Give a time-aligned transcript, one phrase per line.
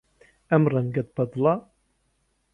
[0.51, 1.53] ئەم ڕەنگەت بەدڵە؟